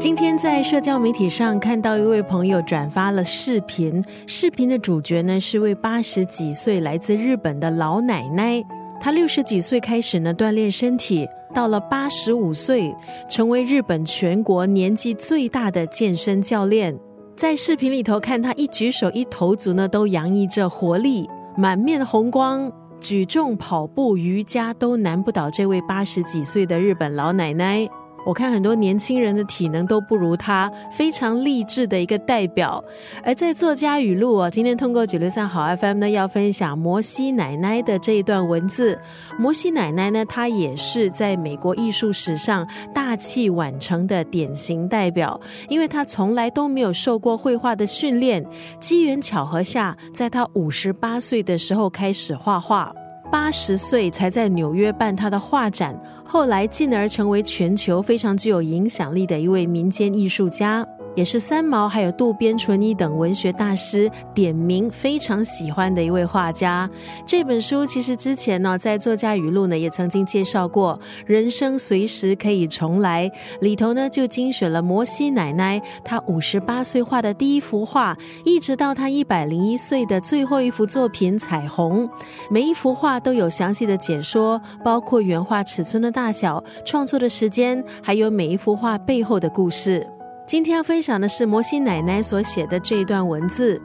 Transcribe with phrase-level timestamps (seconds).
[0.00, 8.64] 今天在社交媒体上看到一位朋友转发了视频，视频的主角呢是位八十几岁来自日本的老奶奶。
[8.98, 12.96] 她六十几岁开始呢锻炼身体，到了八十五岁
[13.28, 16.98] 成为日本全国年纪最大的健身教练。
[17.36, 27.86] 在视频里头看她一举手一投足呢都洋溢着活力，满面红光，举重、跑步、瑜伽都难不倒这位八十几岁的日本老奶奶。
[28.24, 32.82] 我看很多年轻人的体能都不如他，非常励志的一个代表。
[33.24, 38.98] 而在作家语录哦，今天通过九六三好 FM 呢，要分享摩西奶奶的这一段文字。
[39.38, 48.44] 摩西奶奶呢，她也是在美国艺术史上大器晚成的典型代表，因为她从来都没有受过绘画的训练，
[48.78, 52.94] 机缘巧合下，在她五十八岁的时候开始画画。
[53.30, 60.84] 八十岁才在纽约办他的画展，后来进而成为全球非常具有影响力的一位民间艺术家。
[61.14, 66.88] 也是三毛还有渡边淳一等文学大师点名非常喜欢的一位画家。
[67.26, 73.30] 这本书其实之前呢，在作家语录呢也曾经介绍过，人生随时可以重来。
[73.60, 82.08] 里头呢就精选了摩西奶奶她五十八岁画的第一幅画，一直到她一百零一岁的最后一幅作品《彩虹》，
[82.50, 90.06] 每一幅画都有详细的解说，包括原画尺寸的大小、创作的时间，还有每一幅画背后的故事。
[90.50, 93.80] 今天要分享的是摩西奶奶所写的这一段文字：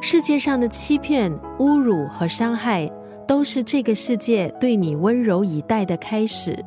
[0.00, 2.90] 世界上的欺骗、侮辱和伤害，
[3.26, 6.64] 都是这个世界对你温柔以待的开始。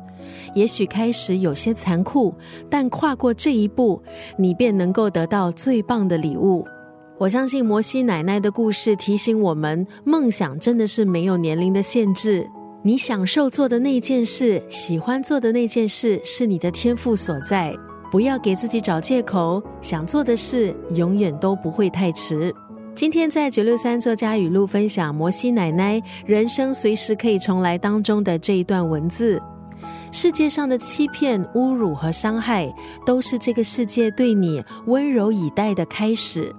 [0.54, 2.32] 也许开始有些残酷，
[2.70, 4.00] 但跨过这一步，
[4.38, 6.64] 你便能够得到最棒的礼物。
[7.18, 12.48] 我相信摩西奶奶的故事提醒我们，梦想真的是没有年龄的限制。
[12.84, 17.74] 你享受做的那件事，喜欢做的那件事，是你的天赋所在。
[18.12, 22.54] 不要给自己找借口，想做的事永远都不会太迟。
[22.94, 29.40] 今天在九六三作家语录分享摩西奶奶人生随时可以重来当中的这一段文字：
[30.12, 32.70] 世界上的欺骗、侮辱和伤害，
[33.06, 36.54] 都是这个世界对你温柔以待的开始。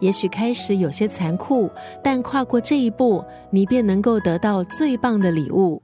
[0.00, 1.70] 也许开始有些残酷，
[2.04, 5.82] 但跨过这一步，你便能够得到最棒的礼物。